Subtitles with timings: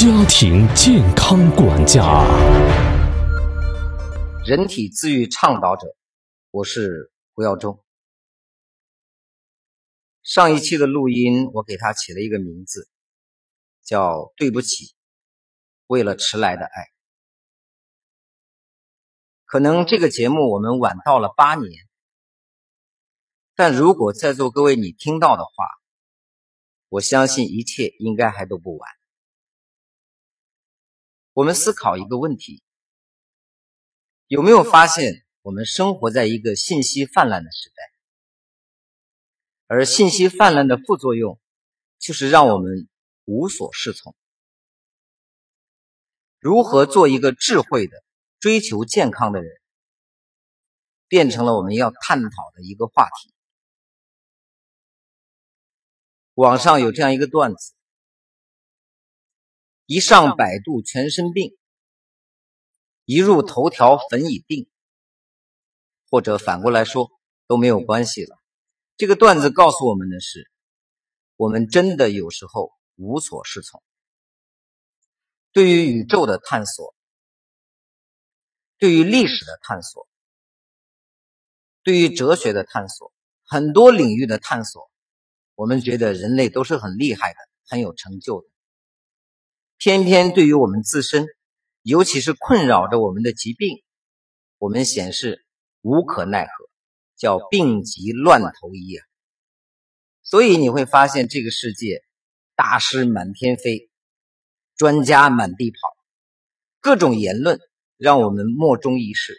[0.00, 2.24] 家庭健康管家，
[4.46, 5.94] 人体自愈倡导者，
[6.50, 7.84] 我是胡耀中。
[10.22, 12.88] 上一期的录音，我给他起了一个名字，
[13.84, 14.94] 叫“对不起，
[15.86, 16.86] 为了迟来的爱”。
[19.44, 21.86] 可能这个节目我们晚到了八年，
[23.54, 25.66] 但如果在座各位你听到的话，
[26.88, 28.88] 我相信一切应该还都不晚。
[31.40, 32.62] 我们思考一个问题：
[34.26, 37.82] 有没有发现，我们生活在一个信息泛滥的时代？
[39.66, 41.40] 而信息泛滥的副作用，
[41.98, 42.86] 就是让我们
[43.24, 44.14] 无所适从。
[46.40, 48.04] 如何做一个智慧的、
[48.38, 49.50] 追求健康的人，
[51.08, 53.32] 变成了我们要探讨的一个话题。
[56.34, 57.72] 网上有这样一个段子。
[59.92, 61.58] 一上百度全身病，
[63.06, 64.70] 一入头条粉已定，
[66.08, 67.10] 或者反过来说
[67.48, 68.38] 都没有关系了。
[68.96, 70.48] 这个段子告诉我们的是，
[71.34, 73.82] 我们真的有时候无所适从。
[75.50, 76.94] 对于宇宙的探索，
[78.78, 80.06] 对于历史的探索，
[81.82, 83.12] 对于哲学的探索，
[83.44, 84.88] 很多领域的探索，
[85.56, 88.49] 我们觉得人类都是很厉害的，很有成就的。
[89.82, 91.26] 偏偏对于我们自身，
[91.80, 93.82] 尤其是困扰着我们的疾病，
[94.58, 95.46] 我们显示
[95.80, 96.68] 无可奈何，
[97.16, 99.00] 叫病急乱投医啊。
[100.22, 102.04] 所以你会发现，这个世界
[102.54, 103.88] 大师满天飞，
[104.76, 105.78] 专家满地跑，
[106.80, 107.58] 各种言论
[107.96, 109.32] 让我们莫衷一是。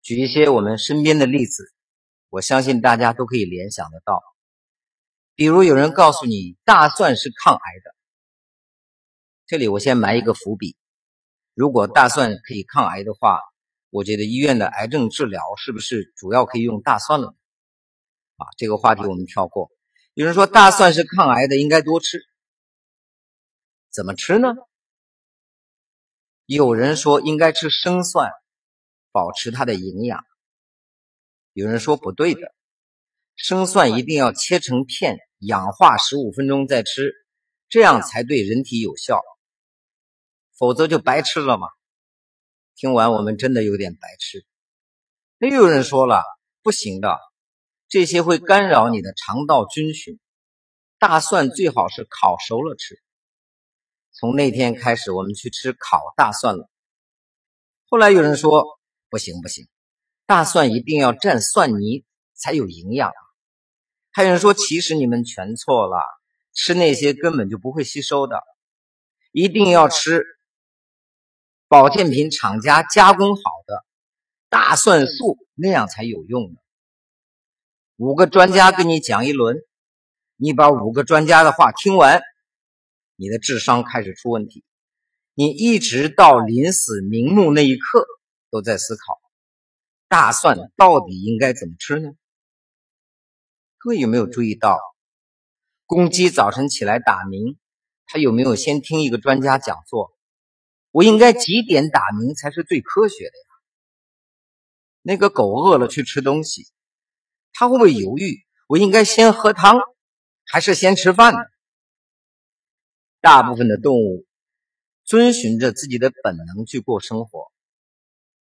[0.00, 1.70] 举一些我们身边的例子，
[2.30, 4.22] 我相信大家都可以联想得到。
[5.34, 7.99] 比如有人告诉你，大蒜是抗癌的。
[9.50, 10.76] 这里我先埋一个伏笔，
[11.54, 13.40] 如果大蒜可以抗癌的话，
[13.90, 17.34] 我觉得医院的癌症治疗是不是主要可以用大蒜了？
[18.36, 19.72] 啊，这个话题我们跳过。
[20.14, 22.20] 有人说大蒜是抗癌的，应该多吃，
[23.90, 24.54] 怎么吃呢？
[26.46, 28.30] 有人说应该吃生蒜，
[29.10, 30.24] 保持它的营养。
[31.54, 32.54] 有人说不对的，
[33.34, 37.12] 生蒜一定要切成片，氧化十五分钟再吃，
[37.68, 39.20] 这样才对人体有效。
[40.60, 41.68] 否则就白吃了嘛。
[42.76, 44.44] 听完我们真的有点白痴。
[45.38, 46.22] 那又有人说了，
[46.62, 47.18] 不行的，
[47.88, 50.20] 这些会干扰你的肠道菌群。
[50.98, 53.00] 大蒜最好是烤熟了吃。
[54.12, 56.68] 从那天开始，我们去吃烤大蒜了。
[57.88, 58.78] 后来有人说
[59.08, 59.66] 不行不行，
[60.26, 62.04] 大蒜一定要蘸蒜泥
[62.34, 63.10] 才有营养。
[64.10, 66.04] 还有人说，其实你们全错了，
[66.52, 68.42] 吃那些根本就不会吸收的，
[69.32, 70.26] 一定要吃。
[71.70, 73.84] 保健品厂家加工好的
[74.48, 76.58] 大蒜素，那样才有用呢。
[77.94, 79.62] 五个专家跟你讲一轮，
[80.34, 82.22] 你把五个专家的话听完，
[83.14, 84.64] 你的智商开始出问题。
[85.34, 88.04] 你一直到临死瞑目那一刻，
[88.50, 89.20] 都在思考
[90.08, 92.10] 大蒜到底应该怎么吃呢？
[93.78, 94.76] 各位有没有注意到，
[95.86, 97.56] 公鸡早晨起来打鸣，
[98.06, 100.12] 它有没有先听一个专家讲座？
[100.90, 103.44] 我应该几点打鸣才是最科学的呀？
[105.02, 106.66] 那个狗饿了去吃东西，
[107.52, 108.44] 它会不会犹豫？
[108.66, 109.78] 我应该先喝汤
[110.44, 111.38] 还是先吃饭呢？
[113.20, 114.26] 大部分的动物
[115.04, 117.50] 遵循着自己的本能去过生活，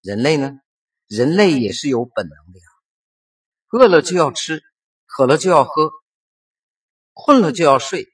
[0.00, 0.60] 人类呢？
[1.06, 2.64] 人类也是有本能的呀。
[3.70, 4.62] 饿了就要吃，
[5.06, 5.90] 渴了就要喝，
[7.12, 8.06] 困了就要睡，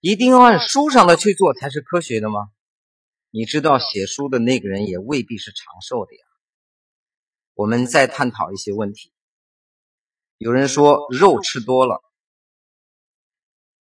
[0.00, 2.50] 一定要按书上的去做才是科学的吗？
[3.34, 6.20] 你知道写书的那个人也未必是长寿的呀。
[7.54, 9.10] 我们再探讨一些问题。
[10.36, 12.02] 有人说肉吃多了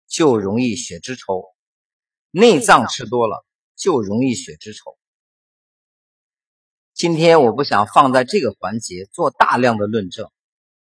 [0.06, 1.52] 就容易血脂稠，
[2.30, 3.44] 内脏吃多了
[3.76, 4.96] 就容易血脂稠。
[6.94, 10.30] 今天我不想放在这个环节做大量的论证，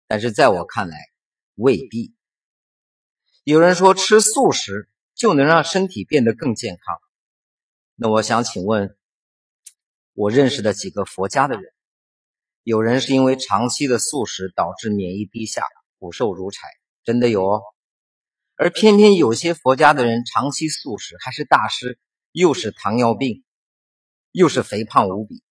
[0.08, 0.98] 但是在我看来
[1.56, 2.16] 未必。
[3.44, 7.02] 有人说吃素食就能让身体变得更健康。
[7.98, 8.98] 那我想请问，
[10.14, 11.72] 我认识的几个佛家的人，
[12.64, 15.64] 有人是因为长期的素食导致免疫低下，
[15.98, 16.68] 骨瘦如柴，
[17.06, 17.62] 真的有哦。
[18.56, 21.98] 而偏偏有些佛家的人长期素食还是大师，
[22.32, 23.44] 又是糖尿病，
[24.32, 25.42] 又是肥胖无比。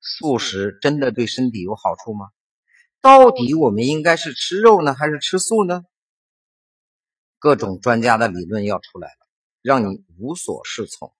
[0.00, 2.28] 素食真的对身体有好处吗？
[3.00, 5.84] 到底我们应该是吃肉呢，还是吃素呢？
[7.38, 9.26] 各种专家的理论要出来了。
[9.62, 11.14] 让你无所适从。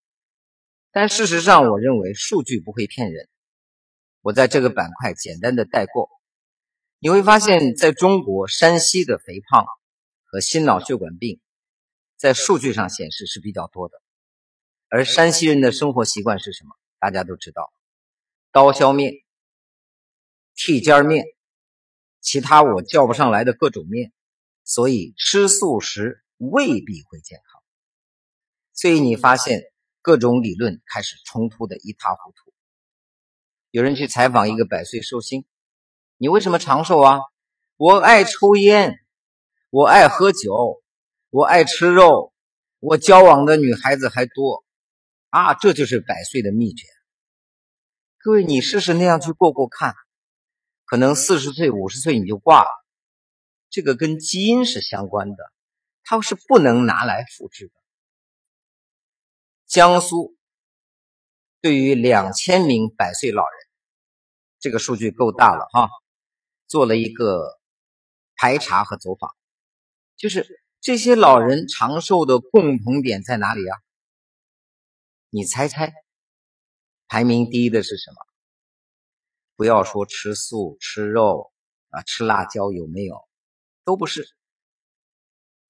[0.95, 3.29] 但事实上，我认为数据不会骗人。
[4.21, 6.09] 我在这个板块简单的带过，
[7.01, 9.67] 你会发现在中国，山西的肥胖
[10.23, 11.41] 和心脑血管病
[12.17, 14.01] 在数据上显示是比较多的。
[14.89, 16.77] 而山西人的生活习惯是什么？
[17.01, 17.73] 大家都知道，
[18.53, 19.15] 刀削面、
[20.57, 21.25] 剔尖面，
[22.21, 24.13] 其他我叫不上来的各种面，
[24.63, 27.61] 所以吃素食未必会健康。
[28.73, 29.74] 所以你发现。
[30.05, 32.53] 各种理论开始冲突的一塌糊涂。
[33.71, 35.47] 有人去采访一个百岁寿星
[36.19, 37.21] ：“你为什么长寿啊
[37.79, 38.99] ？”“我爱抽烟，
[39.71, 40.83] 我爱喝酒，
[41.31, 42.35] 我爱吃肉，
[42.81, 44.63] 我交往的女孩子还多。”
[45.31, 46.87] 啊，这就是百岁的秘诀。
[48.19, 49.95] 各位，你试试那样去过过看，
[50.85, 52.69] 可能四十岁、五十岁你就挂了。
[53.71, 55.51] 这个跟基因是相关的，
[56.03, 57.84] 它是不能拿来复制的。
[59.67, 60.37] 江苏
[61.61, 63.53] 对于两千名百岁老人，
[64.61, 65.89] 这个数据够大了哈，
[66.67, 67.59] 做了一个
[68.37, 69.31] 排查和走访，
[70.17, 73.79] 就是这些老人长寿的共同点在哪里啊？
[75.31, 75.93] 你猜猜，
[77.09, 78.17] 排名第一的是什么？
[79.57, 81.53] 不要说吃素、吃肉
[81.89, 83.27] 啊，吃辣椒有没有？
[83.85, 84.29] 都不是。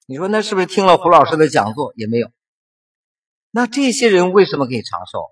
[0.06, 2.30] 你说那是不是听了胡老师的讲座也没有？
[3.56, 5.30] 那这些人为什么可以长寿？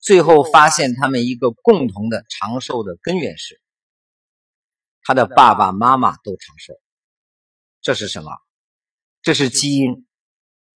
[0.00, 3.60] 最后发现他们一个共同的长寿的根源是，
[5.02, 6.72] 他的爸爸妈妈都长寿。
[7.82, 8.30] 这是什么？
[9.20, 10.06] 这是基因，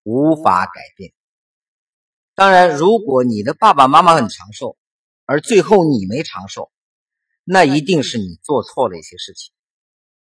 [0.03, 1.15] 无法改变。
[2.35, 4.77] 当然，如果你的爸爸妈妈很长寿，
[5.25, 6.71] 而最后你没长寿，
[7.43, 9.55] 那一定是你做错了一些事情。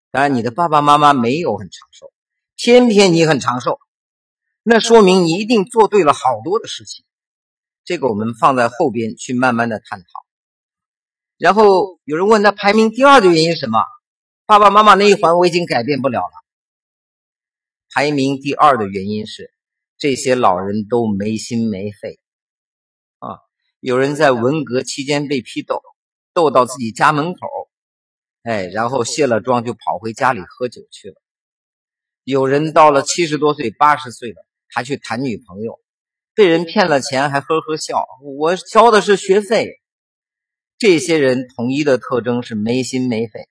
[0.10, 2.12] 当然，你的爸爸妈妈没有很长寿，
[2.56, 3.80] 偏偏你很长寿。
[4.64, 7.04] 那说明你一定做对了好多的事情，
[7.84, 10.06] 这个我们放在后边去慢慢的探讨。
[11.38, 13.80] 然后有人问，那排名第二的原因是什么？
[14.46, 16.34] 爸爸妈妈那一环我已经改变不了了。
[17.90, 19.52] 排名第二的原因是
[19.98, 22.20] 这些老人都没心没肺
[23.18, 23.40] 啊！
[23.80, 25.82] 有人在文革期间被批斗，
[26.34, 27.40] 斗到自己家门口，
[28.44, 31.16] 哎，然后卸了妆就跑回家里喝酒去了。
[32.24, 34.46] 有人到了七十多岁、八十岁了。
[34.74, 35.80] 还去谈女朋友，
[36.34, 38.06] 被人骗了钱还呵呵笑。
[38.24, 39.80] 我交的是学费。
[40.78, 43.48] 这些人统一的特征是没心没肺，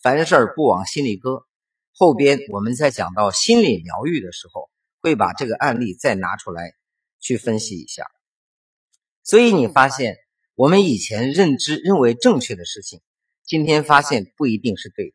[0.00, 1.44] 凡事不往心里搁。
[1.92, 4.70] 后边我们在讲到心理疗愈的时候，
[5.00, 6.74] 会把这个案例再拿出来
[7.18, 8.06] 去分析一下。
[9.24, 10.16] 所以你发现，
[10.54, 13.00] 我们以前认知认为正确的事情，
[13.44, 15.14] 今天发现不一定是对的。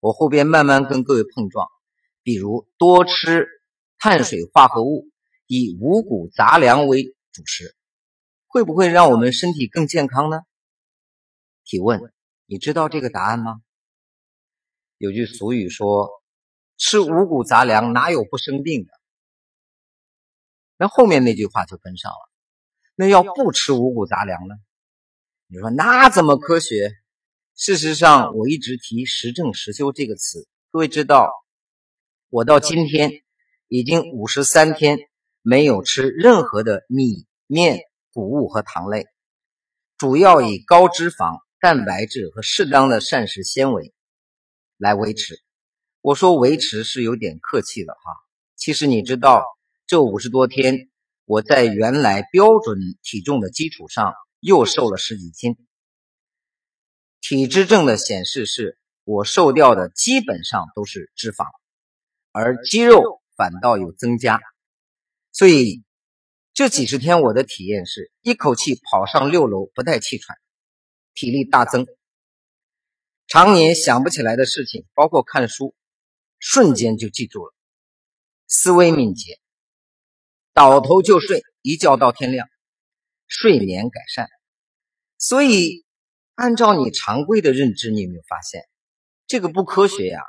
[0.00, 1.68] 我后边慢慢跟各位碰撞，
[2.22, 3.48] 比如多吃。
[4.04, 5.12] 碳水化合物
[5.46, 7.76] 以五谷杂粮为主食，
[8.48, 10.40] 会不会让我们身体更健康呢？
[11.62, 12.12] 提问：
[12.46, 13.62] 你知道这个答案吗？
[14.98, 16.10] 有句俗语说
[16.76, 18.90] ：“吃五谷杂粮哪有不生病的？”
[20.78, 22.28] 那后面那句话就跟上了。
[22.96, 24.56] 那要不吃五谷杂粮呢？
[25.46, 26.90] 你说那怎么科学？
[27.54, 31.30] 事实上，我一直提“实证实修”这个词，各位知道，
[32.30, 33.22] 我到今天。
[33.74, 34.98] 已经五十三天
[35.40, 37.80] 没有吃任何的米面
[38.12, 39.06] 谷物和糖类，
[39.96, 43.94] 主要以高脂肪、蛋白质和适当的膳食纤维
[44.76, 45.40] 来维持。
[46.02, 48.12] 我说维持是有点客气了哈，
[48.56, 49.42] 其实你知道，
[49.86, 50.90] 这五十多天
[51.24, 55.56] 我在原来标准体重的基础上又瘦了十几斤。
[57.22, 61.46] 体脂症的显示是我瘦掉的基本上都是脂肪，
[62.32, 63.21] 而肌肉。
[63.42, 64.40] 反倒有增加，
[65.32, 65.82] 所以
[66.54, 70.38] 这几十天我的体验是一口气跑上六楼不带气喘，
[71.12, 71.88] 体力大增。
[73.26, 75.74] 常年想不起来的事情，包括看书，
[76.38, 77.52] 瞬间就记住了。
[78.46, 79.40] 思维敏捷，
[80.52, 82.48] 倒头就睡，一觉到天亮，
[83.26, 84.28] 睡眠改善。
[85.18, 85.84] 所以
[86.36, 88.62] 按照你常规的认知，你有没有发现
[89.26, 90.20] 这个不科学呀？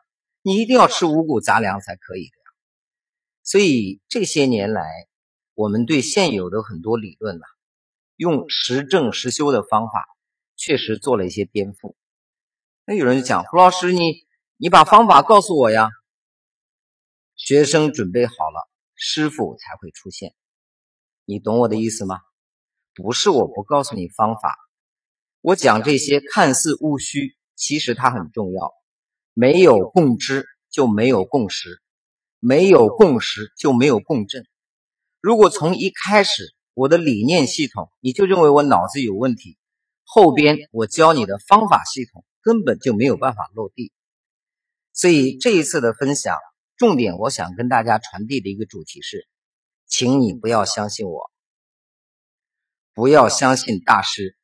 [0.42, 2.43] 你一定要吃五谷杂粮才可以的。
[3.44, 4.84] 所以这些年来，
[5.54, 7.44] 我们对现有的很多理论呐，
[8.16, 10.06] 用实证实修的方法，
[10.56, 11.96] 确实做了一些颠覆。
[12.86, 14.26] 那有人就讲胡老师，你
[14.58, 15.90] 你把方法告诉我呀。
[17.36, 20.34] 学生准备好了，师傅才会出现。
[21.26, 22.20] 你懂我的意思吗？
[22.96, 24.56] 不是我不告诉你方法，
[25.42, 28.72] 我讲这些看似务虚，其实它很重要。
[29.34, 31.83] 没有共知，就没有共识。
[32.46, 34.46] 没有共识就没有共振。
[35.22, 39.58] 如果从一开始我的理念系统你就认为我脑子有问题，
[40.04, 43.94] 后边我教你的方法系统根本就没有办法落地。
[44.92, 46.38] 所以这一次的分享，
[46.76, 49.26] 重点我想跟大家传递的一个主题是，
[49.88, 51.32] 请你不要相信我，
[52.94, 54.36] 不要相信大师，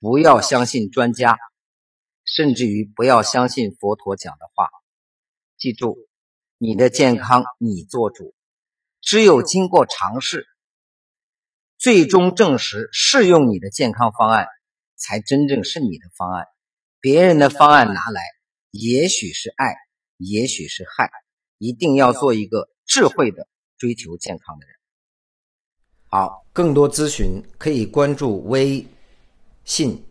[0.00, 1.38] 不要相信专家。
[2.24, 4.68] 甚至于不要相信佛陀讲的话，
[5.58, 6.05] 记住，
[6.58, 8.34] 你的健康你做主。
[9.00, 10.46] 只有经过尝试，
[11.78, 14.46] 最终证实适用你的健康方案，
[14.96, 16.46] 才真正是你的方案。
[17.00, 18.20] 别人的方案拿来，
[18.70, 19.76] 也许是爱，
[20.16, 21.10] 也许是害。
[21.58, 23.48] 一定要做一个智慧的
[23.78, 24.74] 追求健康的人。
[26.08, 28.86] 好，更多咨询可以关注微
[29.64, 30.04] 信。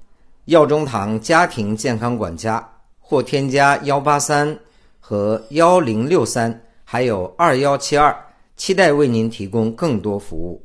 [0.45, 4.59] 药中堂家庭健康管家，或添加幺八三
[5.07, 8.11] 和幺零六三，还有二幺七二，
[8.57, 10.64] 期待为您提供更多服务。